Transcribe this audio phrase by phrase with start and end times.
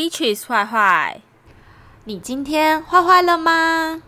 [0.00, 1.20] Peaches 坏坏，
[2.04, 4.00] 你今天坏坏了吗？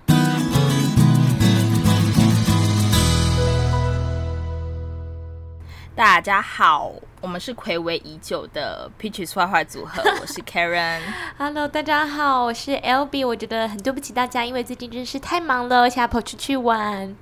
[5.95, 11.03] 大家好，我们是暌违已久的 Peaches 坏坏组合， 我是 Karen。
[11.37, 13.29] Hello，大家好，我是 Albee。
[13.29, 17.15] 我觉得很对不起大家，因为最近真是太忙了，而且跑出去玩。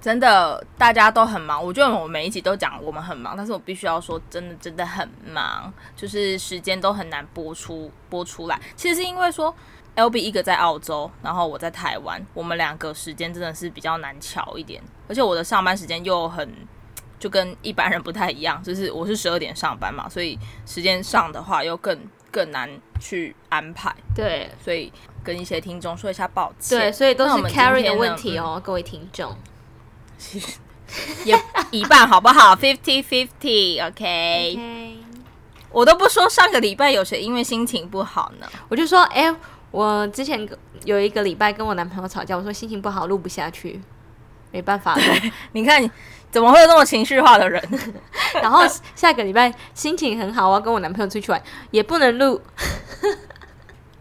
[0.00, 1.62] 真的，大家都很忙。
[1.62, 8.60] 我觉得我每一集都讲我们很忙，但是我必须要说，真的真的很忙，就是时间都很难播出播出来。
[8.76, 9.52] 其实是因为说
[9.96, 16.48] ，Albee 一个在澳洲，然后我在台湾，我们两个时间真的是比较难巧一点，而且我的上班时间又很
[17.18, 21.98] 就跟一般人不太一样，就是我是十二点上班嘛，所以时间上的话又更
[22.30, 22.70] 更难
[23.00, 23.92] 去安排。
[24.14, 24.92] 对，所以
[25.24, 26.78] 跟一些听众说一下抱歉。
[26.78, 29.36] 对，所以都是 Carry 的问题哦，嗯、各位听众。
[31.24, 31.38] 也
[31.70, 34.56] 一半好不好？Fifty fifty，OK。
[34.56, 34.96] Okay?
[35.70, 38.46] 我都不说上个礼拜有谁因为心情不好呢？
[38.70, 39.36] 我就说，哎、欸，
[39.70, 40.48] 我之前
[40.84, 43.78] 有一个礼拜跟我男朋友吵架，我说心情不好录不下去，
[44.50, 44.98] 没办法。
[45.52, 45.90] 你看你
[46.30, 47.62] 怎么会有那么情绪化的人？
[48.40, 48.62] 然后
[48.94, 52.40] 下个礼拜心情很好，我要跟我男朋友出去玩，也不能录。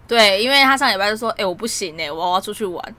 [0.08, 2.96] 对，因为他上礼拜就说，哎、欸，我不行哎、欸，我要出去玩。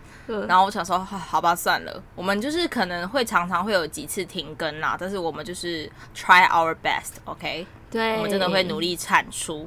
[0.47, 7.67] 然后我想说，好吧，算了，我们就是可能会常常会有几次停更啦，但是我们就是 try our best，OK？、Okay?
[7.91, 9.67] 对，我们真的会努力产出。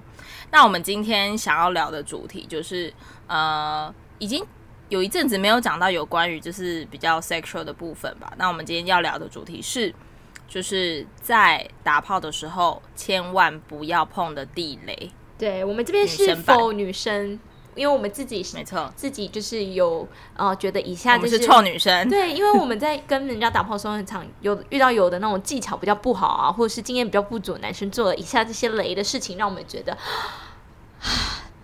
[0.51, 2.93] 那我们今天想要聊的主题就是，
[3.27, 4.45] 呃，已经
[4.89, 8.31] 有一阵子没有讲到有关于就是比较 sexual 的部分吧。
[8.37, 9.91] 那我们今天要聊的主题是，
[10.47, 15.11] 就是在打炮的时候千万不要碰的地雷。
[15.39, 17.39] 对，我们这边是否女生？
[17.75, 29.97] 因为我们自己是没错，自己就是有呃觉得以下就是，是臭女生，对，因为我们在跟人家打炮的时候，很常有遇到有的那种技巧比较不好啊，或者是经验比较不足的男生做了以下这些雷的事情，让我们觉得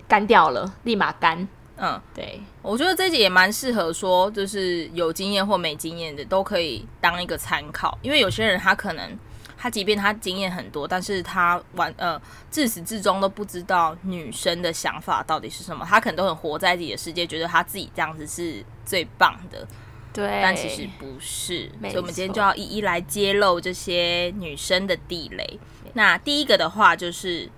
[0.06, 1.46] 干掉了，立马干。
[1.76, 9.18] 嗯，对，我觉得这集也蛮适合说，就是有经验或没经验的都可以当一个参考，因为有些人他可能。
[9.60, 15.84] 他即便他经验很多，但是他完呃自始至终都不知道女生的想法到底是什么。
[15.84, 19.66] 他可能都很活在自己的世界，觉得他自己这样子是最棒的。
[20.12, 21.68] 对，但其实不是。
[21.80, 25.58] 所以，我们今天就要一一来揭露这些女生的地雷。
[25.94, 27.50] 那第一个的话，就是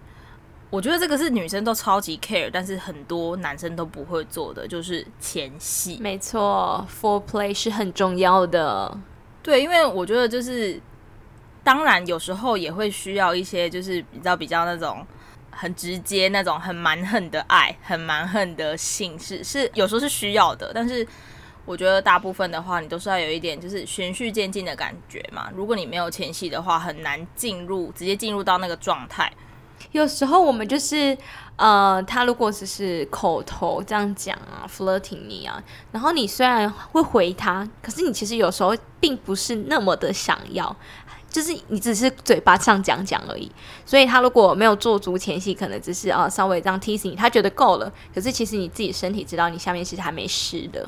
[0.70, 5.98] 我觉得这个是女生都超级 care，但是很多男生都不会做的，就是前戏。
[6.00, 8.96] 没错，foreplay 是很重要的。
[9.42, 10.80] 对，因为我觉得就是。
[11.62, 15.06] 当然，有时候也会需要一些，就是比较比较那种
[15.50, 20.72] 很直接、那种很蛮横的爱、很蛮横的性，是是有时候是需要的。
[20.74, 21.06] 但是
[21.66, 25.50] 我觉得大部分的话，你都是要有一点就是循序渐进的感觉嘛。
[25.54, 29.30] 如果你没有前戏的话，很难进入直接进入到那个状态。
[29.92, 31.16] 有时候我们就是
[31.56, 40.74] 呃，他如果只是口头这样讲啊，flirting 你啊，然后你虽然会回他，可是你其实有时候并不是那么的想要。
[41.30, 43.50] 就是你只是嘴巴上讲讲而已，
[43.86, 47.90] 所以他如果没有做足前戏，可能只是啊稍微这样 tease 你，他觉得够了。
[48.12, 50.86] 可是其实你自己身体知道，你下面其实还没湿的。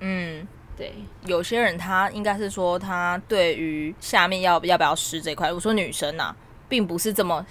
[0.00, 0.94] 嗯，对。
[1.26, 6.34] 有些人他应该是说，他对于下面要要不要湿这块，我说女生啊，
[6.66, 7.44] 并不是这么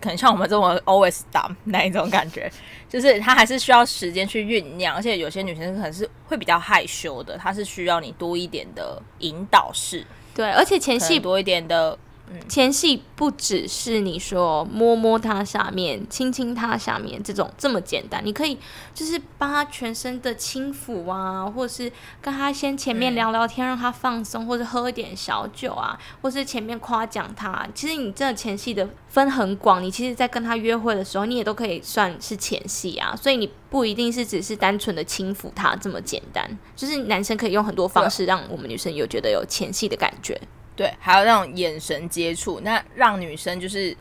[0.00, 2.48] 可能像我们这么 always 打那一种感觉，
[2.88, 10.06] 就是他还是需要时间去酝酿，而且有些女生可能是会比较害羞的，她是需要你多一点的引导式。
[10.36, 11.98] 对，而且前戏多一点的，嗯，
[12.48, 18.58] 前戏不只是你说摸摸他下面、亲亲他下面这种这么简单，你可以
[18.92, 27.66] 就是帮他全身的轻抚啊，或者是跟他先前面聊聊天，让他放松，或者喝一点小酒啊，或是前面夸奖他。
[27.74, 40.40] 其实你这前戏的分很广，你其实在跟他约会的时候，你也都可以算是前戏啊，所以你不一定是只是单纯的轻抚他这么简单，就是男生可以用很多方式让我们女生有觉得有前戏的感觉。
[40.76, 43.96] 对，还有那种眼神接触，那让女生就是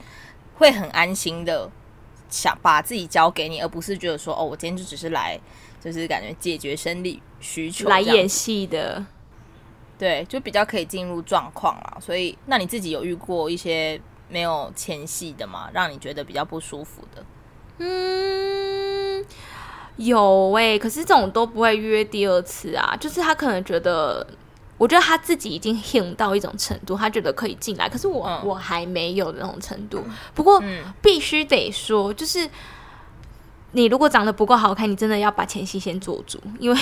[0.55, 1.71] 会很安心的
[2.29, 5.39] 想把自己交给你，而不是觉得说哦，我今天就只是来，
[5.79, 9.05] 就是感觉解决生理需求来演戏的。
[9.97, 11.97] 对，就比较可以进入状况啦。
[12.01, 13.97] 所以，那你自己有遇过一些
[14.27, 15.69] 没有前戏的吗？
[15.71, 17.25] 让你觉得比较不舒服的？
[17.77, 19.25] 嗯，
[19.95, 24.27] 有诶、欸，可是这种都不会约第二次啊，就是他可能觉得。
[24.77, 30.03] 我觉得他自己已经 hint 到一种程度，他觉得可以进来，可是我、嗯、我还没有那种程度。
[30.33, 32.49] 不过、嗯、必须得说，就是
[33.71, 36.79] 你如果长得不够好看，你真的要把前戏先做足，因为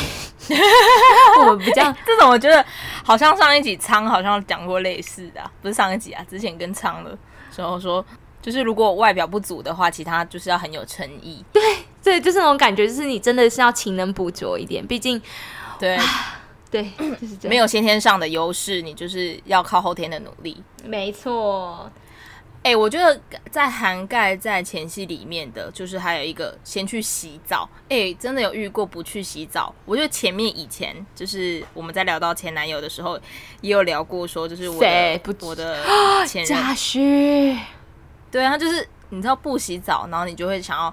[1.47, 2.63] 我比较、欸、这种，我觉得
[3.03, 7.17] 好像上一集仓好像讲过类似的、啊，不是上一集啊，之前跟仓的
[7.51, 8.03] 时候说，
[8.41, 11.43] 就是如果外表不足的话，其他就是要很有诚意。
[11.53, 11.61] 对，
[12.03, 15.19] 对，就是那种感觉，就是你真的是要勤能补拙一点，毕竟，
[15.79, 15.97] 对，
[16.73, 16.83] 对，
[17.21, 20.63] 就是这样，没有先天上的优势，你就是要靠后天的努力。
[20.83, 21.91] 没错。
[22.63, 23.21] 哎、欸，我觉得
[23.51, 27.69] 在涵盖在前戏里面的，就是还有一个先去洗澡。
[27.89, 29.75] 哎、欸，真的有遇过不去洗澡？
[29.85, 33.19] 我觉得前面以前就是我们在聊到前男友的时候，
[33.59, 37.55] 也有聊过，说就是我的我的前任嘉许，
[38.31, 40.91] 对啊，就是你知道不洗澡，然后你就会想要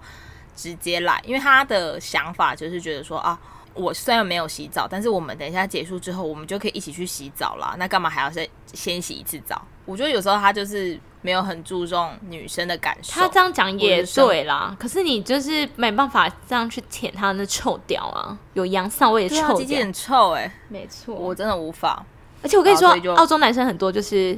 [0.57, 3.39] 直接来，因为他的想法就是觉得说啊，
[3.75, 7.75] 我虽然没有洗澡，但是我们等一下结束之后，我们就可以一起去洗澡啦。
[7.79, 9.61] 那干嘛还要再先洗一次澡？
[9.85, 10.99] 我觉得有时候他就是。
[11.23, 14.75] 没有很注重女生的感受，他这样讲也对啦。
[14.79, 22.03] 可是你就是没办法这样去舔他那臭屌啊，有羊骚味的臭，鸡鸡很臭哎、欸，没错，我真的无法。
[22.43, 24.31] 而且我跟你说，澳洲男生很多，就是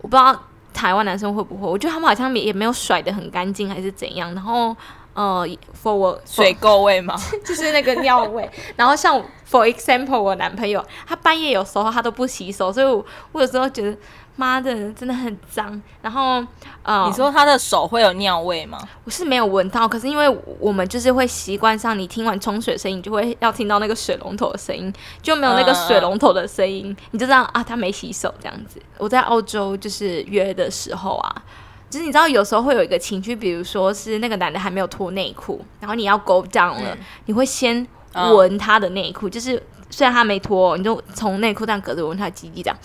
[0.00, 0.36] 我不知道
[0.74, 4.34] 台湾男生会不会，我觉得他们好像也也没有甩的很干净，还是怎样。
[4.34, 4.76] 然后
[5.18, 5.48] 呃
[5.82, 7.16] ，for 我水垢味吗？
[7.44, 8.48] 就是那个尿味。
[8.76, 9.20] 然后像
[9.50, 13.96] for example，我男朋友他半夜有时候他都不洗手，所以我我有时候觉得。
[14.40, 15.82] 妈的，真的很脏。
[16.00, 16.40] 然后，
[16.84, 18.78] 呃，你说他的手会有尿味吗？
[19.02, 20.28] 我是没有闻到，可是因为
[20.60, 28.80] 我们就是会习惯上，你听完冲水声音，就会要听到那个水龙头的声音，就没有那个水龙头的声音，嗯、你就知道啊，他没洗手这样子。
[28.98, 31.42] 我在澳洲就是约的时候啊，
[31.90, 42.76] 就是你知道有时候会有一个情绪，比如说是那个男的还没有脱内裤，然后你要 go down 了，嗯、你会先闻他的内裤，嗯、就是虽然他没脱，你就从内裤这样隔着闻他的鸡鸡这样。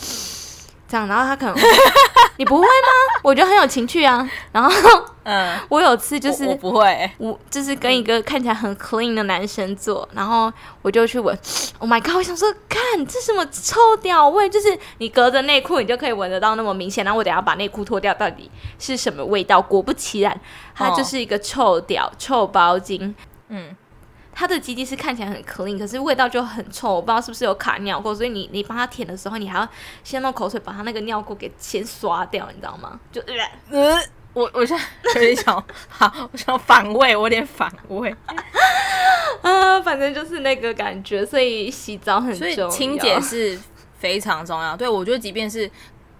[0.87, 1.55] 这样，然后他可能，
[2.37, 3.19] 你不会吗？
[3.23, 4.29] 我觉得很有情趣啊。
[4.51, 4.69] 然后，
[5.23, 11.37] 嗯，我有次就是我，我不会，我就是跟一个看起来很 clean 的男生做，然后我就去闻
[11.79, 12.15] ，Oh my god！
[12.15, 17.05] 我想说，看这什么臭屌味，就是你隔着内裤，你就可以闻得到那么明显。
[17.05, 19.61] 然后我等下把内裤脱掉，到底是什么味道？
[19.61, 20.39] 果不其然，
[20.75, 23.13] 它就是一个臭屌，臭包巾，
[23.47, 23.75] 嗯。
[24.35, 29.69] 它的基地是看起来很 clean，可是味道就很臭，我不知道是不是有卡尿垢，所以你你帮他舔的时候，你还要
[30.03, 32.99] 先用口水把他那个尿垢给先刷掉，你知道吗？
[33.11, 33.21] 就
[33.69, 33.95] 呃，
[34.33, 34.83] 我我现在
[35.15, 38.13] 有点想，好，我想反胃，我有点反胃，
[39.41, 43.59] 啊，反正就是那个感觉，所以洗澡很重要，所以清洁是
[43.97, 44.75] 非常重要。
[44.75, 45.69] 对，我觉得即便是，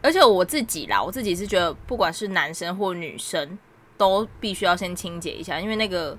[0.01, 3.57] 而且我自己啦，我自己是觉得，不管是男生或女生，
[3.98, 6.18] 都必须要先清洁一下，因为那个。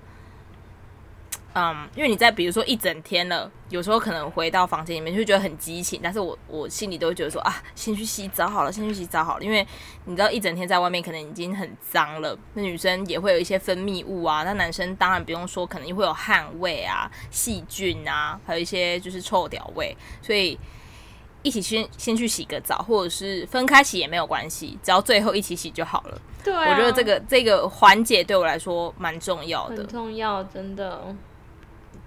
[1.55, 9.65] 嗯，因为你在比如说一整天了，有时候可能回到房间里面就会觉得很激情，但是我我心里都会觉得说啊，先去洗澡好了，先去洗澡好了，因为
[10.05, 20.59] 你知道一整天在外面可能已经很脏了，那女生也会有一些分泌物啊，那男生当然不用说，可能也会有汗味啊、细菌啊，还有一些就是臭屌味，所以
[21.43, 26.21] 一起先先去洗个澡，或者是分开洗也没有关系，只要最后一起洗就好了。
[26.43, 31.15] 对啊，我觉得这个这个环节对我来说蛮重要的，很重要，真的。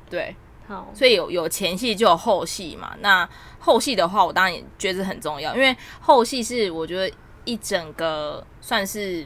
[0.10, 0.36] 对，
[0.68, 2.96] 好，所以有有前戏就有后戏嘛。
[3.00, 3.28] 那
[3.60, 7.14] 后戏的话，我当然也觉得很重要，因为后戏是我觉得
[7.46, 9.26] 一整个算是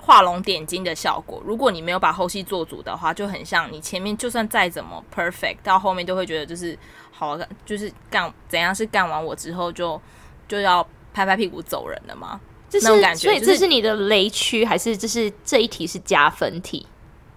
[0.00, 1.42] 画龙点睛的效果。
[1.44, 6.76] 如果你没有把后戏做足的话，就很像你前面就算再怎么 perfect，到后面都会觉得就是
[7.10, 10.00] 好，就是干怎样是干完我之后就
[10.46, 12.40] 就要拍拍屁股走人了嘛？
[12.70, 13.28] 这种感觉。
[13.28, 16.86] 所以这是你的雷区，还是这是这一题是加分题？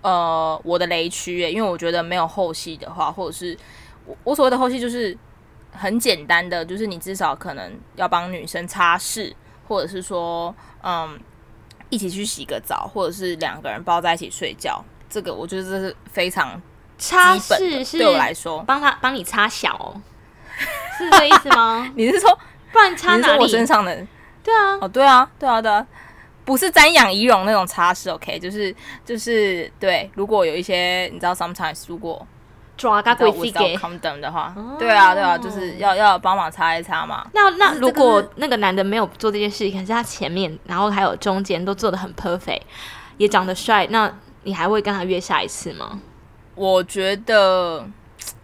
[0.02, 3.58] 呃，我的雷区耶，因为我觉得没有后戏的话，或者是
[4.06, 5.16] 我我所谓的后戏就是
[5.72, 9.34] 很简单的，就是你至少可能要帮女生擦拭，
[9.68, 11.20] 或者是说，嗯，
[11.90, 16.62] 一起去洗个澡，或者是两个人抱在一起睡觉，这个我觉得这是非常
[16.98, 20.02] 擦拭是对我来说，帮他帮你擦小哦，
[20.98, 21.92] 是这意思吗？
[21.96, 22.38] 你是说
[22.72, 23.40] 不然擦哪里？
[23.40, 23.96] 我身上的？
[24.44, 25.86] 对啊，哦，对啊，对啊，对啊。
[26.44, 30.10] 不是瞻仰仪容那种擦拭，OK，就是就是对。
[30.16, 32.26] 如果有一些你知道，sometimes 如果
[32.76, 37.28] 抓个鬼子给 condom 的话，哦、对啊对啊，就是要要帮忙擦一擦嘛。
[37.34, 42.62] 那那如果那个男的没有做这件事情，可是他前面然后还有中间都做的很 perfect，
[43.18, 44.12] 也长得帅，那
[44.44, 46.00] 你还会跟他约下一次吗？
[46.56, 47.88] 我觉得，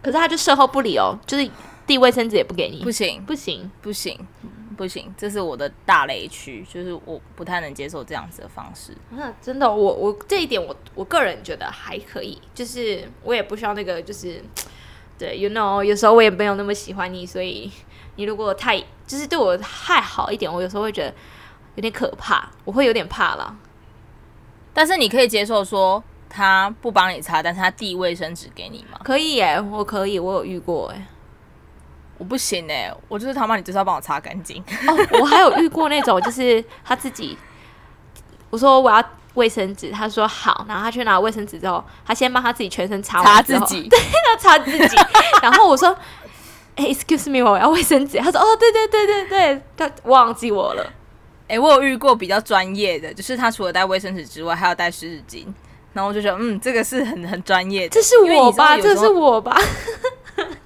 [0.00, 1.50] 可是他就售后不理哦，就是
[1.84, 4.16] 递卫生纸也不给你，不行不行不行。
[4.16, 8.96] 不行不行，这是我的大雷区，就是我不太能接受这样子的方式。
[9.10, 14.40] 那真的，我我这一点我我个人觉得还可以，就是我也不需要那个，就是
[15.18, 17.68] 对，you know，有时候我也没有那么喜欢你，所以
[18.14, 21.12] 你如果太就是对我太好一点，我有时候会觉得
[21.74, 23.56] 有点可怕，我会有点怕了。
[24.72, 29.00] 但是你可以接受说他不帮你擦，但是他递卫生纸给你吗？
[29.02, 31.06] 可以耶，我可以，我有遇过哎。
[32.18, 34.62] 我不行哎、欸，我就是他妈，你就是要帮我擦干净。
[34.86, 37.38] 哦，我还有遇过那种，就是他自己，
[38.50, 39.02] 我说我要
[39.34, 44.96] 卫生纸，他说好，然后他去拿卫生纸之后，他先帮他自己全身擦擦自己， 对，要擦自己。
[45.42, 45.88] 然后我说，
[46.74, 48.18] 哎、欸、，excuse me，我要卫生纸。
[48.18, 50.82] 他说，哦，对对对对对，他忘记我了。
[51.42, 55.46] 哎、欸，我有遇过比较专业的，就是他除了带卫生纸之外，还要带湿纸巾。
[55.94, 57.88] 然后我就觉得，嗯，这个是很很专业的。
[57.88, 58.76] 这是我吧？
[58.76, 59.58] 这是我吧？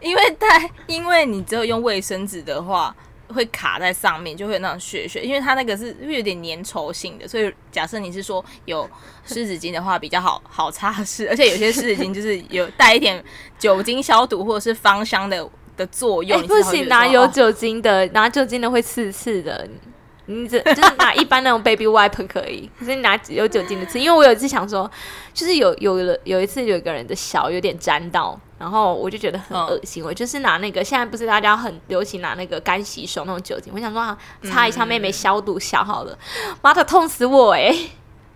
[0.03, 2.95] 因为它，因为你只有用卫生纸的话。
[3.29, 8.87] 会卡在上面，就会有那种血血，因为它那个是有点粘稠性的，所以假设你是说有
[9.25, 13.25] 湿纸巾的话，比较好好擦拭，而且有些湿纸巾就是有带一点
[13.59, 16.39] 酒精消毒或者是芳香的的作用。
[16.43, 19.67] 欸、不行，拿有酒精的，拿酒精的会刺刺的。
[20.27, 24.91] 你只就是拿一般那种 baby wipe 可以， 可是你拿有酒精的刺，因为我有一次想说，
[25.33, 28.39] 就是有有了有一次有一个人的小有点沾到。
[28.63, 36.17] 然后我就觉得很恶心，我就是拿那个现在不是大家很流行拿那个干洗手那种酒精，我想说啊，擦一下妹妹消毒消好了，
[36.63, 37.75] 妈的痛死我哎，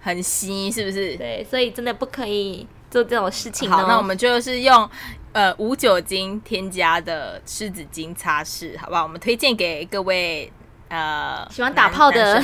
[0.00, 1.16] 很稀是不是？
[1.16, 3.70] 对，所以真的不可以做这种事情。
[3.70, 4.90] 好，那我们就是用
[5.30, 9.04] 呃无酒精添加的湿纸巾擦拭，好不好？
[9.04, 10.52] 我们推荐给各位
[10.88, 12.42] 呃喜欢打炮的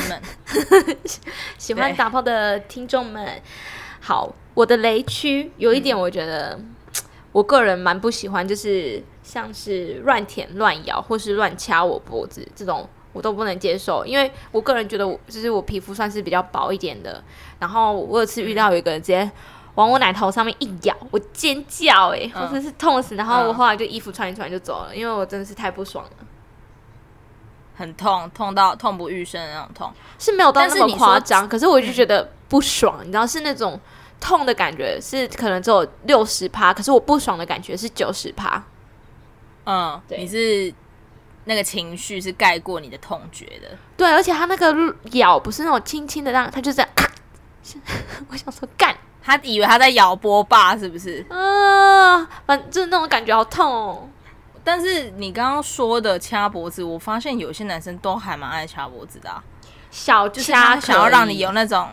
[1.58, 3.42] 喜欢打炮的听众们。
[4.00, 6.60] 好，我的雷区有一点，我觉得。
[7.32, 14.04] 嗯我个人蛮不喜欢，就是像是乱舔、乱咬或是乱掐我脖子这种，我都不能接受。
[14.04, 17.24] 因为我个人觉得我，就是我皮肤算是比较薄一点的。
[17.58, 19.30] 然后我有次遇到有一个人直接
[19.76, 23.14] 往我奶头上面一咬，我尖叫哎、欸，我真是痛死。
[23.14, 26.10] 然后我后来就衣服穿一穿就走了，因为我真的是太不爽了，
[27.76, 33.80] 很痛，痛到痛不欲生的那种痛，是没有到那么夸张，可是我就觉得不爽，你知道是那种。
[34.22, 38.62] 痛的感觉是可能只有六十趴，可是我不爽的感觉是九十趴。
[39.66, 40.72] 嗯，对，你是
[41.44, 43.76] 那个情绪是盖过你的痛觉的。
[43.96, 44.72] 对，而且他那个
[45.12, 46.88] 咬不是那种轻轻的让，他就在。
[48.28, 51.24] 我想说干，他以为他在咬波霸是不是？
[51.28, 54.08] 啊，反正就是那种感觉好痛哦。
[54.64, 59.42] 但是你刚刚说的掐脖子，我发现有些男生都还蛮爱掐脖子的啊。
[59.92, 61.88] 小掐想要让你有那种，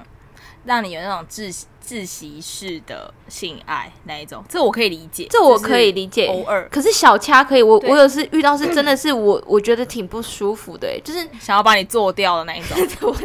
[0.66, 2.00] 让你有那种窒息。
[2.00, 6.28] 窒息式的性爱那一种，这我可以理解，这我可以理解。
[6.28, 12.78] 偶尔，可是小掐可以，我我有是遇到是真的是我我觉得挺不舒服的，就是想要把你做掉的那一种。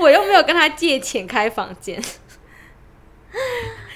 [0.00, 2.02] 我又没有跟他借钱开房间，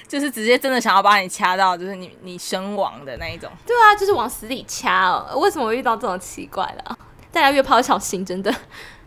[0.06, 3.50] 就是直接真的想要把你掐到，就是你你身亡的那一种。
[3.66, 5.38] 对啊，就是往死里掐哦。
[5.38, 6.96] 为什么我遇到这种奇怪的？
[7.32, 8.54] 大家约炮小心，真的。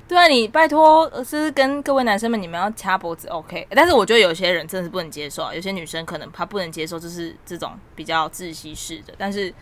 [0.08, 3.68] 对啊，你拜托，是跟各位男生们，你们要掐脖子，OK？
[3.72, 9.14] 但是我觉得有些人真的是不能接受，有些女生可能她不能接受，就是这种比较窒息式的。
[9.18, 9.54] 但是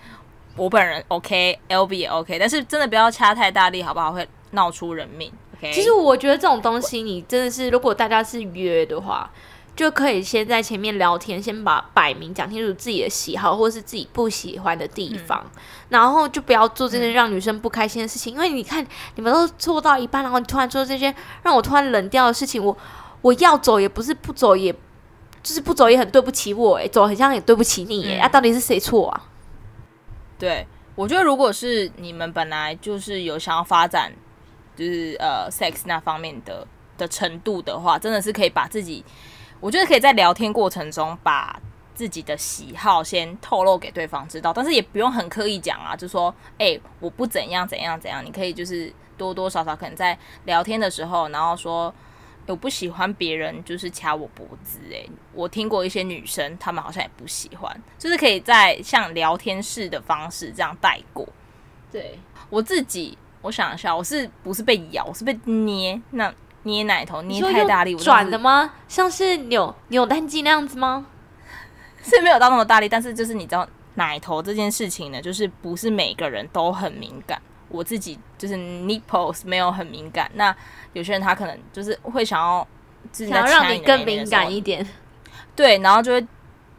[0.58, 4.12] 我本人 OK，LB 也 OK，但是真的不要掐太大力，好不好？
[4.12, 5.72] 会闹出人命，OK？
[5.72, 9.32] 其实我觉得这种东西，你真的是，如果大家是约的话。
[9.76, 18.34] 就可以先在前面聊天，先把摆明讲清楚自己的喜好或是自己不喜欢的地方，嗯、然后就不要做这些让女生不开心的事情。
[18.34, 22.78] 嗯、因为你看，你们都做到一半，然后你突然做这些让我突然冷掉的事情，我
[23.24, 24.72] 我要走也不是，不走也
[25.42, 29.26] 就是不走也很对不起我，哎，走很像也对不起你，哎、嗯，啊，到底是谁错啊？
[30.38, 34.14] 对，我觉得如果是你们本来就是有想要发展，
[34.76, 39.04] 就是呃，sex 那方面的的程度的话，真的是可以把自己。
[39.64, 41.58] 我觉得可以在聊天过程中把
[41.96, 51.96] 自己的喜好先透露给对方知道，但是也不用很刻意讲啊，就说，哎、欸，我不怎样怎样怎样，你可以就是多多少少可能在聊天的时候，然后说，
[52.46, 61.26] 我不喜欢别人就是掐我脖子，哎，我听过一些女生，她们好像也不喜欢，就是可以在像聊天式的方式这样带过。
[61.90, 66.34] 对，我自己，我想一下，我是不是被咬，我是被捏那。
[66.64, 68.74] 捏奶头捏太大力，转的吗？
[68.88, 71.06] 像是扭扭蛋机那样子吗？
[72.04, 77.42] 是没有到那么大力，但是就是你知道奶头这件事情呢，就是不是每个人都很敏感。
[77.70, 80.56] 我自己就是 nipples 没有很敏感，那
[80.94, 82.68] 有些人他可能就是会想要
[83.12, 84.86] 自己想要让你更敏感一点，
[85.56, 86.28] 对，然后就会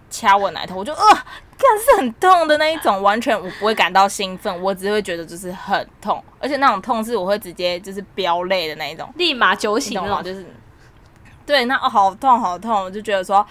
[0.09, 1.19] 掐我奶头，我就呃。
[1.57, 10.45] 但是很痛的那一种，完全我不会感到兴奋，我只会觉得就是很痛，而且那种痛是我会直接就是飙泪的那一种，立马酒醒了，就是
[11.47, 13.47] 对，那哦好痛好痛，我就觉得说，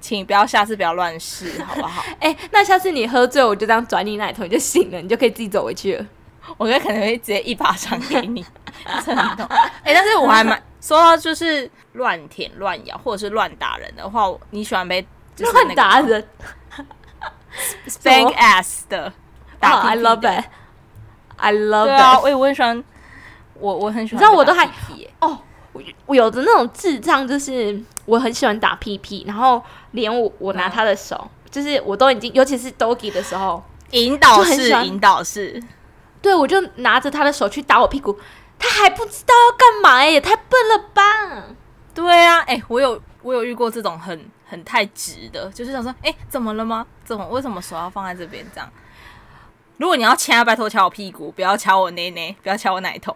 [0.00, 2.02] 请不要下次不要乱试，好不好？
[2.20, 6.06] 哎、欸，那下次你喝醉，我就这样转你奶头，你就醒了，你就可以自己走回去了。
[6.58, 8.44] 我觉得可能会直接一巴掌给你，
[9.06, 9.46] 真的很痛。
[9.82, 15.06] 哎、欸，但是我还蛮说到就是乱舔乱咬或者是乱打人的话，你喜欢被
[15.38, 16.22] 乱打人？
[17.86, 19.12] Spank ass 的
[19.60, 21.86] ，I love it，I love it。
[21.86, 22.84] 对啊，我也我很喜欢，
[23.60, 24.16] 我我很喜欢。
[24.16, 24.66] 你知道我都还
[25.20, 25.38] 哦，
[25.72, 35.62] 我我有的那种智障，就是我很喜欢打屁屁，然后连我我拿他的手，嗯、就是我都已经，尤其是 Doggy 的时候，引导式引导式，
[36.20, 38.18] 对，我就拿着他的手去打我屁股，
[38.58, 41.02] 他还不知道要干嘛、欸，也太笨了吧？
[41.94, 46.86] 对啊，哎、欸，我有我有遇过这种很很太直的，就是想说，哎、欸，怎么了吗？
[47.04, 48.70] 怎么为什么手要放在这边这样？
[49.78, 53.12] 如果你要掐，拜托掐我屁股，不要掐我内内，不要掐我奶头。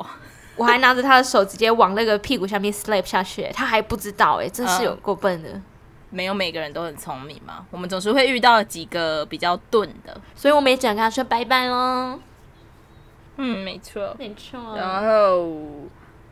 [0.57, 5.61] 我还拿着他的手直接往那个屁股下面 slap 下去，他还不知道，哎，真是有够笨的。
[6.11, 12.19] 没有每个人都很聪明嘛，我们总是会遇到几个比较钝的，所以我没讲跟他说拜拜喽。
[13.37, 14.59] 嗯，没错，没错。
[14.75, 15.47] 然后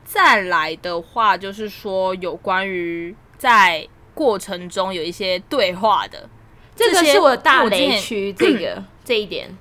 [0.02, 6.28] 再来的话，就是说有关于在过程中有一些对话的，
[6.74, 9.56] 这个是我的大雷区， 这个这一点。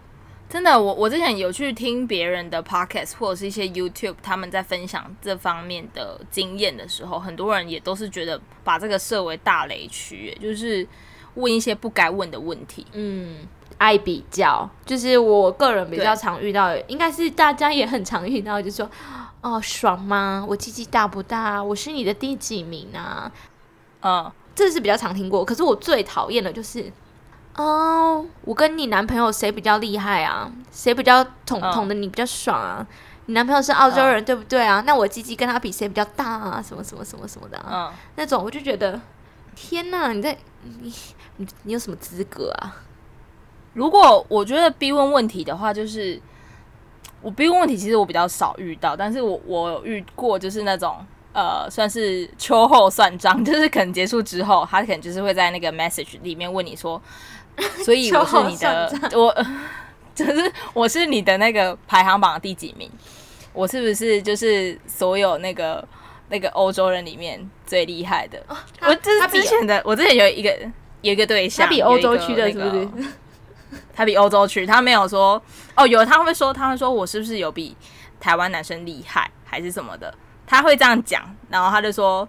[0.47, 10.87] 真的，我我之前有去听别人的 podcast 或者是一些 YouTube，他们在分享这方面的经验的时候，很多人也都是觉得把这个设为大雷区，就是
[11.33, 12.85] 问一些不该问的问题。
[12.93, 13.39] 嗯，
[13.79, 18.89] 爱比较，就是我个人比较常遇到的，应该是大家也很常遇到，就是说，
[19.41, 20.45] 哦，爽吗？
[20.47, 21.61] 我鸡鸡大不大？
[21.61, 23.29] 我是你的第几名啊？
[24.05, 25.43] 嗯，这是比较常听过。
[25.43, 26.91] 可是我最讨厌的就是。
[27.57, 30.51] 哦，oh, 我跟你男朋友谁比较厉害啊？
[30.73, 32.87] 谁比较捅捅的你比较爽啊？Oh.
[33.27, 34.25] 你男朋友是澳洲人、oh.
[34.25, 34.83] 对不对啊？
[34.85, 36.61] 那我鸡鸡跟他比谁比较大啊？
[36.61, 37.93] 什么什么什么什么的啊？Oh.
[38.17, 38.99] 那种我就觉得，
[39.55, 40.11] 天哪！
[40.11, 40.93] 你在你
[41.37, 42.75] 你你有什么资格啊？
[43.71, 46.21] 如果我觉得逼问问题的话，就是
[47.21, 50.97] 我逼问问题，其实我比较少遇到，但是我我有遇过，就是那种
[51.35, 57.01] 呃，算是秋后算账， 就是可能结束之后，他可能就是会在那个 message 里面问你说。
[57.85, 59.33] 所以我是你的，我
[60.13, 62.91] 就是我是你的那个排行榜的第几名？
[63.53, 65.87] 我是不是就是所有那个
[66.27, 68.37] 那个欧洲人里面最厉害的？
[68.49, 70.53] 哦、我这是之前的，我之前有一个
[70.99, 72.89] 有一个对象，他比欧洲区的是不是？
[73.93, 75.41] 他比欧洲区，他没有说
[75.77, 77.73] 哦，有他会说，他会说我是不是有比
[78.19, 80.13] 台湾男生厉害，还是什么的？
[80.47, 82.27] 他会这样讲，然后他就说。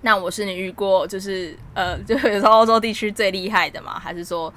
[0.00, 3.98] 那我是你遇过，就是呃，就有时候欧洲地区最厉害的嘛？
[3.98, 4.54] 还是说，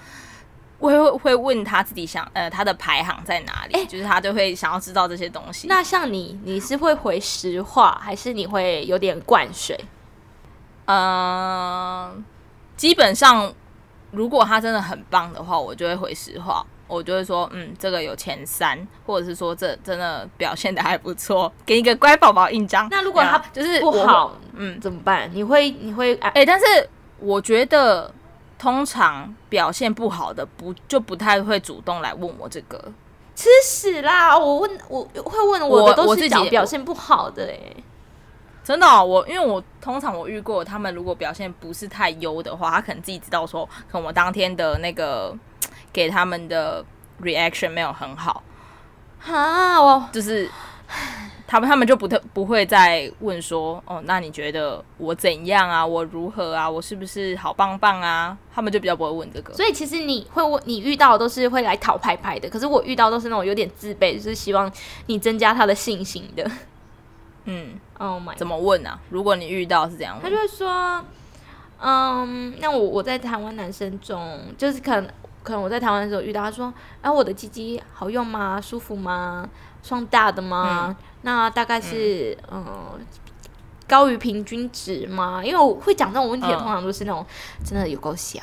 [0.78, 3.74] 会会问他自己想呃，他的排行在哪里？
[3.74, 5.68] 欸、就是他就会想要知道这些东西。
[5.68, 9.76] 那像你，你是会回实话，还是你会有点灌水？
[10.86, 12.24] 嗯、呃，
[12.78, 13.52] 基本上，
[14.12, 16.64] 如果他真的很棒的话，我就会回实话。
[16.92, 22.88] 我就会说，嗯，这个有前三，或者是说这真的表现的还不错，给一个乖宝宝印章。
[22.92, 25.30] 那如果他就是不好，嗯，怎么办？
[25.34, 26.66] 你会你会哎、欸，但是
[27.18, 28.14] 我觉得
[28.60, 32.92] 通常表现不好的不就不太会主动来问我这个。
[33.34, 34.38] 吃屎啦！
[34.38, 37.84] 我问我会问我的都是讲表现不好的哎、欸，
[38.64, 45.34] 真的、哦，我因为我通常我遇过他们，如果表现不是太优的话，他可能自己知道说，可能我当天的那个。
[45.94, 46.84] 给他们的
[47.22, 48.44] reaction 没有很好，
[49.26, 50.50] 啊，我就是
[51.46, 55.86] 他们，他们就不特不会再问说，哦，那你觉得我怎样啊？
[55.86, 56.70] 我如何啊？
[56.70, 58.38] 我是不是好棒棒啊？
[58.56, 59.54] 他们就比较不会问这个。
[59.54, 64.72] 所以其实你会问，你遇到的都是会来讨拍拍的，可是我遇到都是那种有点自卑，就是希望
[65.08, 66.50] 你增加他的信心的。
[67.44, 68.98] 嗯，Oh my，怎么问啊？
[69.10, 71.04] 如果你遇到是这样问，他就会说，
[71.80, 75.12] 嗯，那我我在台湾男生中，就是可能。
[75.44, 78.62] 可能我在台湾的时候遇到，他说：“哎、啊，我的鸡鸡好用吗？
[78.62, 79.48] 舒服吗？
[79.82, 80.88] 双大的吗？
[80.90, 83.00] 嗯、那大概是嗯、呃、
[83.88, 85.42] 高于平均值吗？
[85.44, 87.26] 因为我会讲这种问题的，通常都是那种
[87.66, 88.40] 真的有够小，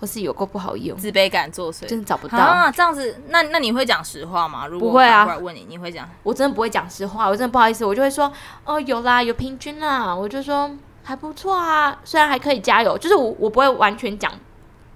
[0.00, 2.70] 或是有够不好用，自卑感作祟，真的找不到啊。
[2.70, 4.66] 这样子，那那你会讲实话吗？
[4.66, 6.08] 如果不会啊，问你，你会讲？
[6.22, 8.32] 我真的不会讲实话，我真的不好意思，我就会说
[8.64, 10.70] 哦，有啦，有平均啦，我就说
[11.02, 14.32] 还不错啊，虽然还可以加油，就是我我不会完全讲。”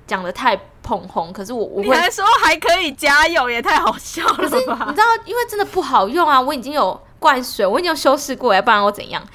[0.06, 4.86] 讲的太捧红，可是我我会你还说还可以加油，也太好笑了吧？
[4.86, 6.38] 你知道，因为真的不好用啊！
[6.38, 9.26] 我已经有灌水，我已经有修饰过，要不然我怎样？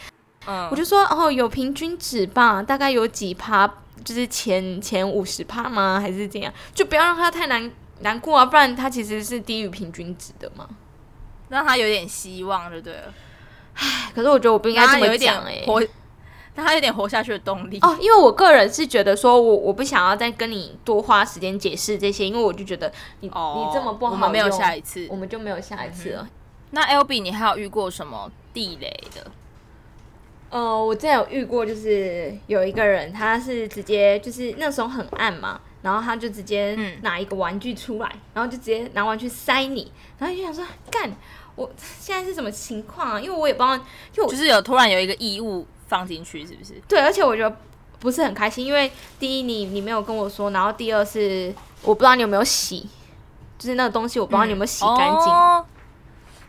[0.46, 3.68] 嗯，我就说哦，有平均值吧，大概有几趴，
[4.06, 6.00] 就是前前五十趴吗？
[6.00, 6.54] 还是怎样？
[6.74, 7.70] 就不要让他太难
[8.02, 10.70] 难过啊，不然他其实是低于平均值的嘛，
[11.50, 13.14] 让他有点希望就对了。
[13.74, 15.90] 唉，可是我觉得我不应该这么讲哎、欸。
[16.60, 22.92] 他有点活下去的动力哦，因为我个人是觉得说我，我我不想要再跟你多花时间解释这些，因为我就觉得
[23.22, 26.22] 你、哦、你这么不好，我们没有下一次，我们就没有下一次了。
[26.24, 26.30] 嗯、
[26.72, 29.32] 那 LB，你还有遇过什么地雷的？
[30.50, 41.12] 呃，我之前有遇过，就是有一个人，他是直接就是那时候很暗嘛，然后他就直接拿一个玩具出来，嗯、然后就直接拿玩具塞你，然后就想说干。
[41.56, 41.70] 我
[42.00, 43.20] 现在是什么情况啊？
[43.20, 43.78] 因为我也不知道，
[44.14, 46.82] 就就是有突然有一个异物放进去，是不是？
[46.88, 47.54] 对，而且我觉得
[48.00, 52.88] 不是很开心，因为第一你你没有跟我说，然后第二是我不知道你有没有洗，
[53.58, 55.28] 就是那个东西我不知道你有没有洗干净。
[55.28, 55.66] 嗯哦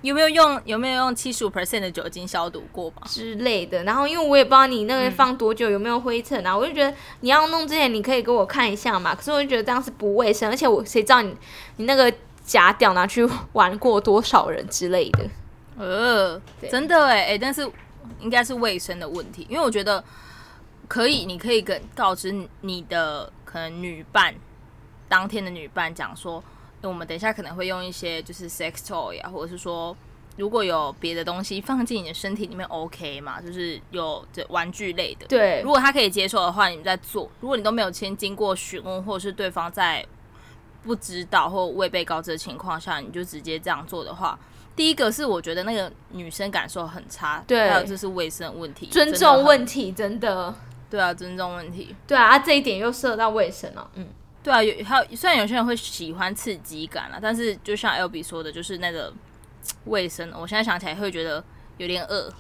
[0.03, 3.85] 有没有用有没有用七十五 percent 的酒精消毒过吧之类的？
[3.85, 6.53] 然后因为我也不知道你那个放多久，有没有灰尘啊？
[6.53, 9.14] 嗯、我就觉得你要弄之前，你可以给我看一下嘛。
[9.14, 11.37] 可是我就觉得这样是不卫生，而且我谁知道你
[11.76, 12.11] 你那个
[12.42, 15.24] 假屌拿去 玩过多少人之类的？
[15.79, 17.70] 呃，真的哎哎，但是
[18.18, 20.03] 应该是卫生的问题，因为我觉得
[20.88, 24.35] 可以，你可以跟告知你的可能女伴，
[25.09, 26.42] 当天的女伴讲说。
[26.83, 29.94] 我们等一下可能会用一些就是 sex toy 啊，或者是说
[30.38, 33.38] 如果有别的东西放进你的身体里面，OK 嘛？
[33.38, 35.27] 就是有这玩具类的。
[35.27, 37.31] 对，如果他可以接受的话，你们再做。
[37.40, 40.03] 如果你都没有先经过询问，或者是对方在
[40.83, 44.38] 不知道或未被告知的情况下，你就直接这样做的话，
[44.80, 50.54] 第一个是我觉得那个女生感受很差，对，还有就是卫生问题、尊重问题，真的。
[50.88, 51.94] 对啊，尊重问题。
[52.06, 54.08] 对啊，这一点又涉到卫生了，嗯。
[54.42, 59.12] 对啊，有还有，虽然有些人会喜欢刺激感啦，但是就像 Albee 说的，就是那个
[59.84, 61.44] 卫生，我现在想起来会觉得
[61.76, 62.32] 有点恶。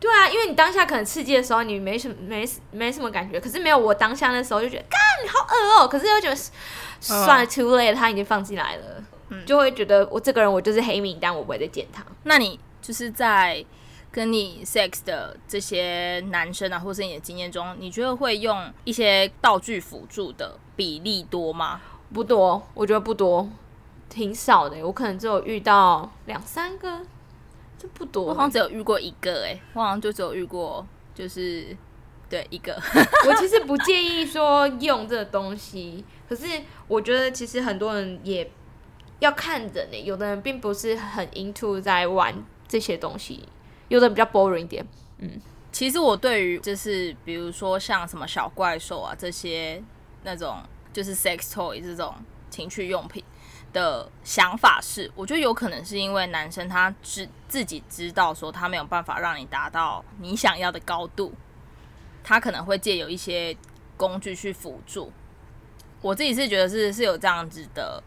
[0.00, 6.36] 对啊，因为你当下可能刺激的时候，你没什么没没什么感觉，可是没有我当下那时候就觉得，干你好恶哦，可是又觉得
[6.98, 12.04] 算了，too late，他已经放进来了，嗯，就会觉得我这个人我就是黑名单，我不会再见他。
[12.24, 13.64] 那你就是在。
[14.12, 21.82] 跟你 sex 的这些男生啊，或是你的经验中，你觉得会用一些道具辅助的比例多吗？
[22.14, 23.46] 不多，我觉得不多，
[24.08, 24.82] 挺少的。
[24.86, 27.02] 我可能只有遇到两三个，
[27.76, 28.24] 这不多。
[28.24, 31.76] 我好像只有遇过一个，哎，我好像就只有遇过，就是
[32.30, 32.74] 对一个。
[33.28, 36.46] 我其实不介意说用这个东西，可是
[36.88, 38.50] 我觉得其实很多人也
[39.18, 39.98] 要看人呢。
[40.04, 42.34] 有的人并不是很 into 在玩
[42.68, 43.48] 这些东西。
[43.88, 44.84] 有的比较 boring 一点，
[45.18, 49.80] 嗯，其实我对于就是比如说像什么小怪兽啊这些
[50.24, 50.60] 那种
[50.92, 52.12] 就是 sex toy 这种
[52.50, 53.22] 情趣用品
[53.72, 61.32] 的想法是，我觉得有可能是因为男生他知自己知道说他没有办法让你达到你想要的高度，
[62.24, 63.56] 他可能会借有一些
[63.96, 65.12] 工具去辅助。
[66.02, 68.02] 我自己是觉得是是有这样子的，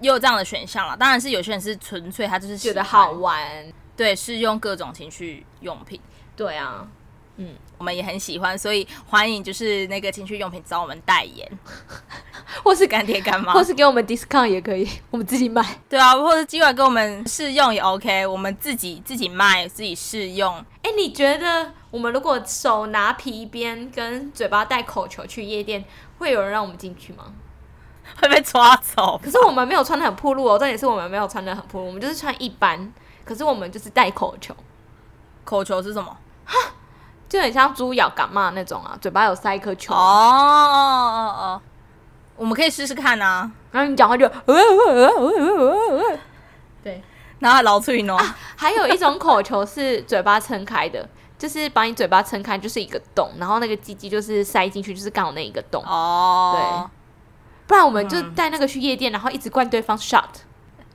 [0.00, 0.96] 也有这样的选项啦。
[0.96, 3.72] 当然是有些人是纯粹他就是觉得好玩。
[3.96, 6.00] 对，是用各种情趣用品。
[6.34, 6.88] 对啊，
[7.36, 11.46] 嗯，我们也很喜欢，所以欢迎就是那个情趣用品找我们代言，
[12.64, 15.62] 或是干爹干妈，或是给我们 discount 也可以，我们自己买。
[15.86, 20.54] 对啊，或者今晚给我们试用也 OK，我们自己自己卖，自己试用。
[20.82, 25.84] 哎，你觉得我们如果手拿皮鞭跟嘴巴带口球去夜店，
[26.16, 27.34] 会有人让我们进去吗？
[28.20, 29.20] 会被抓走。
[29.22, 32.92] 可是我们没有穿的很暴露哦，重点是我们没有穿的很暴露，我们就是穿一般。
[33.24, 34.54] 可是我们就是戴口球，
[35.44, 36.16] 口球是什么？
[36.44, 36.56] 哈，
[37.28, 39.94] 就很像猪咬感冒那种啊，嘴巴有塞一颗球。
[39.94, 41.62] 哦哦哦，
[42.36, 43.48] 我们可以试试看啊。
[43.70, 44.28] 然后你讲话就，
[46.82, 47.00] 对，
[47.38, 48.18] 然后老脆喏。
[48.56, 55.84] 还有一种口球是嘴巴撑开的，就是把你嘴巴撑开，就是一个洞，然后那个鸡鸡就是塞进去，就是刚好那一个洞。
[55.86, 56.99] 哦，对。
[57.70, 60.24] 不然我们就带那个去夜店，然后一直灌对方 shot。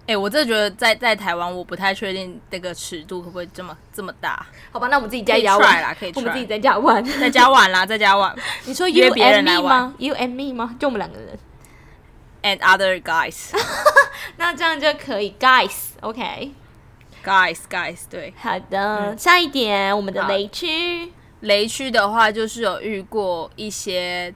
[0.02, 4.46] 哎、欸，我真的觉得在在台湾，我不太确定这个尺度会不会这么这么大。
[4.74, 8.36] 好吧，那我们自己在家玩啦，可以，我们自己在家玩，在家玩啦，在家玩。
[8.66, 10.76] 你说 you and me 吗？You and me 吗？
[10.78, 11.40] 就我们两个人
[12.44, 13.52] ，and other guys。
[14.36, 18.34] 那这样就可以，guys，OK，guys，guys，对。
[18.38, 21.14] 好的，嗯、下一点，我们的雷区。
[21.40, 24.36] 雷区的话，就是有遇过一些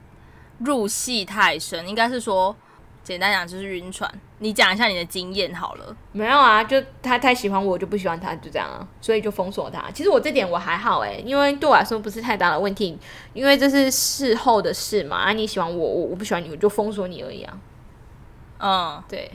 [0.60, 2.56] 入戏太深，应该是说。
[3.02, 5.96] 简单讲就是晕船，你讲一下你的经验好了。
[6.12, 9.90] 没有啊，就他太喜欢我，我就不喜欢他，就这样啊，所以就封锁他。
[9.90, 12.96] 其实我这点我还好哎，因为对我来说不是太大的问题，
[13.32, 15.16] 因为这是事后的事嘛。
[15.16, 17.58] 啊，你喜欢我，我我不喜欢你，我就封锁你而已啊。
[18.60, 19.30] 嗯，对，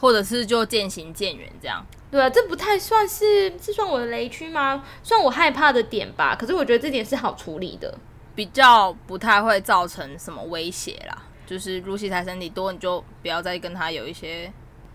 [0.00, 1.84] 或者是就渐行渐远这样。
[2.10, 4.82] 对啊，这不太算是，是算我的雷区吗？
[5.02, 6.34] 算我害怕的点吧。
[6.34, 7.94] 可是我觉得这点是好处理的，
[8.34, 11.22] 比较不太会造成什么威胁啦。
[11.44, 14.50] 就是入戏太深，你多你就不要再跟他有一些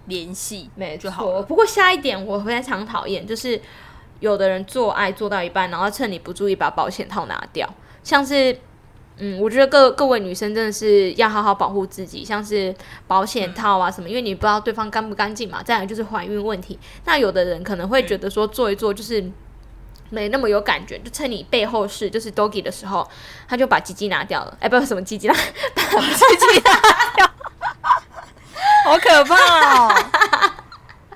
[0.05, 1.43] 联系，没错。
[1.43, 3.61] 不过下一点我非常讨厌，就是
[4.21, 7.71] 有的人做爱做到一半，然后趁你不注意把保险套拿掉。
[8.01, 8.57] 像是，
[9.17, 12.73] 嗯，我觉得各各位女生真的是要好好保护自己，像是
[13.05, 15.61] 保险套啊什么，嗯、因为你不知道对方干不干净嘛。
[15.61, 19.23] 再来就是怀孕问题，那有的人可能会觉得说做一做就是。
[20.09, 23.07] 没那么有感觉，就趁你背后是就是 doggy 的时候，
[23.47, 24.57] 他就把鸡鸡拿掉了。
[24.59, 25.35] 哎，不是什么鸡鸡啦，
[25.75, 26.79] 把鸡鸡拿
[27.15, 27.29] 掉，
[28.85, 29.35] 好可怕
[29.85, 29.95] 哦！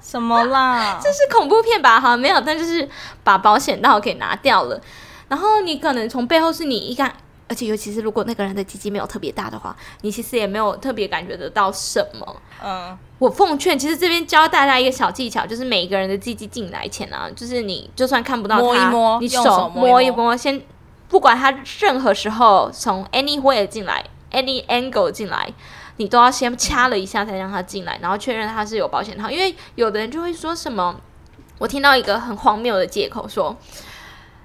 [0.02, 1.00] 什么啦？
[1.04, 2.00] 这是恐怖片吧？
[2.00, 2.88] 哈，没有，但就是
[3.24, 4.82] 把保险套给拿掉了。
[5.30, 7.16] 然后你可能从背后是你一看，
[7.52, 12.42] 而且尤其是如果那个人的鸡鸡没有特别大的话，你其实也没有特别感觉得到什么。
[12.64, 20.62] 嗯，我奉劝，其实这边教大家一个小技巧，就是每一个人的鸡鸡进来前啊，就是你就算看不到他，摸一摸，你手，摸一摸，摸一摸，先
[21.10, 25.54] 不管他任何时候从 anywhere 进来，any angle 进来。
[25.98, 29.30] 你都要先掐了一下才让他进来，然后确认他是有保险套。
[29.30, 30.96] 因为有的人就会说什么，
[31.60, 33.56] 我听到一个很荒谬的借口说，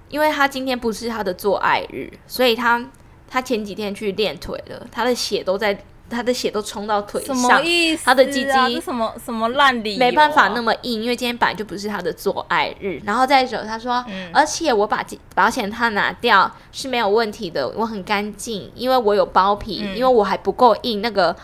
[0.08, 2.84] 因为他今天不是他的做爱日，所以他
[3.28, 5.78] 他前几天去练腿了，他的血都在。
[6.08, 8.06] 他的血都冲到腿上，什么意思啊？
[8.06, 9.98] 他的鸡鸡什么什么烂理由啊？
[9.98, 13.02] 没办法那么硬，因为今天本来就不是他的做爱日。
[13.04, 21.34] 然后再者，他说，嗯，而且我把保险套拿掉是没有问题的，我很干净，因为我有包皮，嗯，因为我还不够硬，那个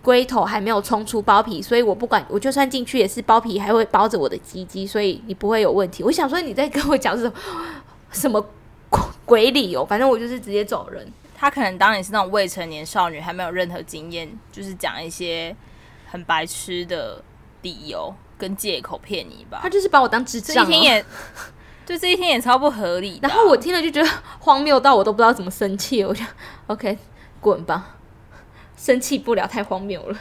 [0.00, 6.02] 龟头还没有冲出包皮，所以我不管，我就算进去也是包皮还会包着我的鸡鸡，所以你不会有问题。
[6.02, 7.32] 我想说你在跟我讲什么
[8.10, 8.44] 什么
[9.24, 9.84] 鬼理由？
[9.84, 11.06] 反正我就是直接走人。
[11.38, 15.54] 他可能当你是那种未成年少女，还没有任何经验，就是讲一些
[16.10, 17.22] 很白痴的
[17.60, 19.58] 理由跟借口骗你吧。
[19.60, 21.04] 他就是把我当智障，这一天也，
[21.84, 23.18] 就这一天也超不合理。
[23.22, 26.24] 然后我听了就觉得荒谬到我都不知道怎么生气，我就
[26.68, 26.96] OK
[27.38, 27.96] 滚吧，
[28.78, 30.18] 生气不了，太荒谬了。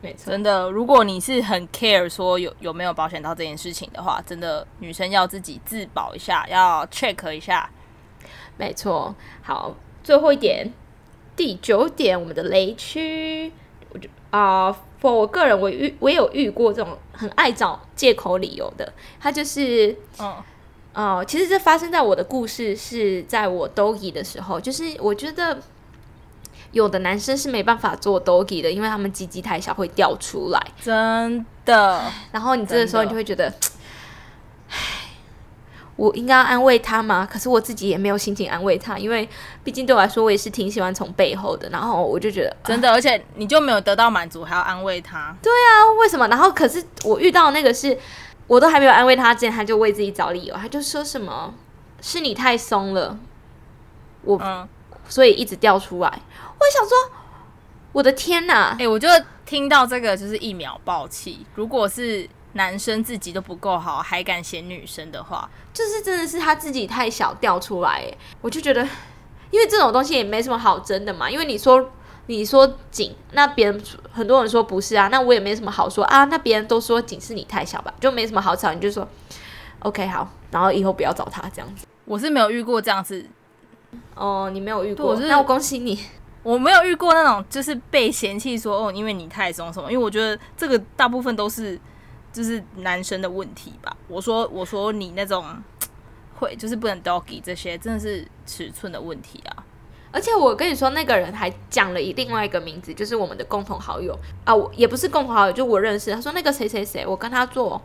[0.00, 7.68] 没错，真的，如果你是很 care 说有有没有保险到这件事情的话，真的女生要自己自保一下，要 check 一下。
[8.56, 9.74] 没错，好。
[10.04, 10.72] 最后一点，
[11.36, 13.52] 第九点，我们的雷区，
[13.90, 20.34] 我就啊，for 我个人，我遇我也有遇过这种很爱找借口理由的，他就是，嗯，
[20.94, 25.60] 哦，其实这发生在我的故事是在我 doggy 的时候，就是我觉得
[26.72, 32.02] 有的男生是没办法做 doggy 的，因为他们鸡鸡太小会掉出来，真的。
[32.32, 33.52] 然后你这个时候你就会觉得。
[35.96, 37.28] 我应该要安慰他吗？
[37.28, 39.28] 可是我自己也没有心情安慰他，因为
[39.64, 41.68] 毕竟对我来说，我也是挺喜欢从背后的。
[41.70, 45.34] 然后我就觉得真的，而且你就没有得到满足，还要安慰他？
[45.42, 46.28] 对啊，为什么？
[46.28, 47.98] 然后可是我遇到那个是，
[48.46, 51.52] 我都还没有安慰他之前，他就为自己找理由，他就说什么
[52.00, 53.18] 是你太松了，
[54.22, 54.68] 我、嗯、
[55.08, 56.22] 所以一直掉出来。
[56.58, 56.96] 我想说，
[57.92, 58.70] 我的天哪！
[58.72, 59.08] 哎、欸，我就
[59.46, 61.46] 听到这个就是一秒爆气。
[61.54, 62.28] 如果是。
[62.54, 68.02] 男生自己都不够好，还敢嫌女生的话，就是真的是他自己太小掉出来。
[68.40, 68.82] 我就觉得，
[69.50, 71.30] 因为这种东西也没什么好争的嘛。
[71.30, 71.90] 因为你说
[72.26, 76.24] 你说紧，那别人很多人说不是啊，那我也没什么好说啊。
[76.24, 78.72] 那别人都说紧是你太小吧，就没什么好吵。
[78.72, 79.06] 你就说
[79.80, 81.86] OK 好，然后以后不要找他这样子。
[82.06, 83.24] 我是没有遇过这样子。
[84.14, 86.00] 哦，你没有遇过，那我恭喜你。
[86.42, 89.90] 我没有遇过那种就是被嫌弃说哦，因为你太松什么。
[89.92, 91.78] 因为我觉得这个大部分都是。
[92.30, 93.96] 就是男生的问题吧。
[94.06, 95.44] 我说，我说你那种
[96.38, 99.64] 会就是不能 doggy 这些，真的是尺寸的问题啊。
[100.12, 106.12] 而且我跟你说，那个人还讲了一另外一个名字，就是我们的共同好友啊，我也不是共同好友，就我认识。
[106.12, 107.80] 他说那个谁谁谁，我跟他做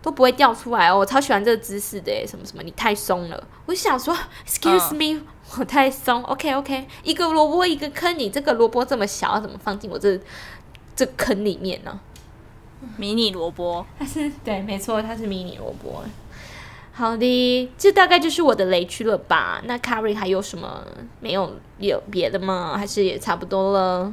[0.00, 3.46] 都不会掉出来哦，我超喜欢这个姿势的，什么什么，你太松了。
[3.66, 5.20] 我就想说，excuse me，、
[5.58, 6.22] 我太松。
[6.24, 10.18] OK OK，一个萝卜一个坑，你这个萝卜这么小，要怎么放进我这
[10.96, 12.00] 这坑里面呢？
[12.96, 16.04] 迷你萝卜，它是对，没错，它是迷你萝卜。
[16.92, 19.60] 好的，这大概就是我的雷区了吧？
[19.64, 20.84] 那 Carrie 还有什么
[21.18, 22.76] 没有有别的吗？
[22.76, 24.12] 还是也差不多了？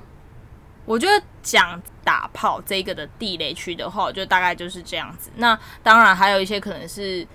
[0.86, 5.30] 我觉得讲打炮这个的地雷区的话，就大概就是这样子。
[5.36, 7.28] 那当然还有一些可能是，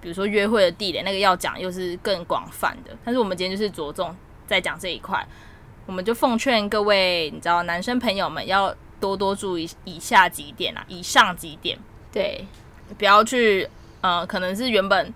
[0.00, 2.96] 比如说约会的地点，那个要讲又是更广泛的。
[3.04, 4.14] 但是我们今天就是着重
[4.46, 5.26] 在讲这一块，
[5.86, 8.74] 我们就奉劝各位，你知道，男生朋友们要。
[9.00, 11.78] 多多注意以下几点啊，以上几点，
[12.10, 12.44] 对，
[12.98, 15.14] 不要去，呃，可能是原本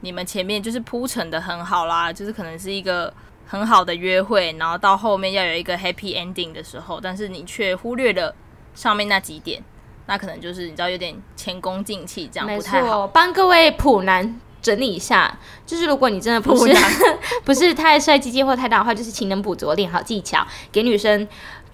[0.00, 3.14] 你们前面就是铺陈的很好啦，就是可能是一个
[3.46, 8.34] 很好的约会，然后到后面要有一个 happy ending 的时候，但是你却忽略了
[8.74, 9.62] 上面那几点，
[10.06, 13.06] 那可能就是你知道有点前功尽弃，这样不太好。
[13.06, 16.92] 帮各位普男整理一下，就是如果你真的不是男
[17.44, 21.26] 不是太帅鸡鸡或太大的话，就是勤能补拙，练好技巧，给女生。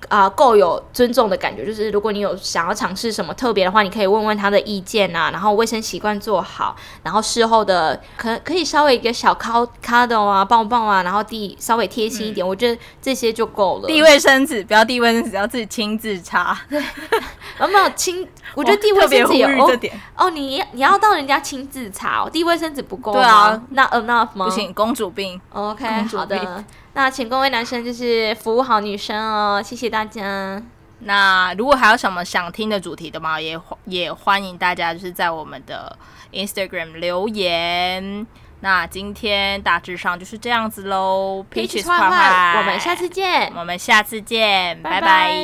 [0.09, 5.31] 啊、呃，够有尊重的感觉，就是如果你有想要尝试什么特别的话，你可以问问他的意见啊。
[5.31, 13.87] 然后卫生习惯做好，然后事后的可可以稍微一个小 cuddle 啊，抱抱啊，然后递稍微贴心一点，嗯、我觉得这些就够了。
[13.87, 16.57] 递卫生纸不要递卫生纸，要自己亲自擦。
[16.69, 16.83] 对，
[17.61, 18.27] 有没有亲？
[18.55, 19.71] 我觉得递卫生纸也 哦，
[20.17, 23.13] 哦，你你要到人家亲自擦哦，递卫生纸不够。
[23.13, 24.47] 对啊，那 enough 吗？
[24.47, 25.41] 不行，公主病。
[25.53, 25.85] OK，
[26.17, 26.65] 好的。
[26.97, 30.63] 那请各位男生就是服务好女生哦，谢谢大家。
[31.01, 35.95] 那如果还有什么想听的主题的话，也也欢迎大家就是在我们的
[36.33, 38.27] Instagram 留言。
[38.61, 41.45] 那今天大致上就是这样子喽。
[41.53, 43.53] Peaches 坏坏，我们下次见。
[43.55, 45.35] 我们下次见，拜拜。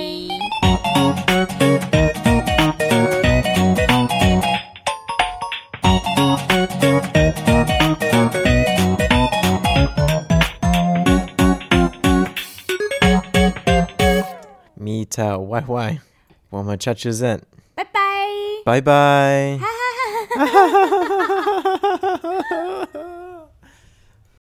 [15.49, 15.99] 坏坏，
[16.51, 17.41] 我们下次见。
[17.75, 18.01] 拜拜。
[18.65, 19.59] 拜拜。
[20.35, 23.09] 哈哈哈哈哈哈。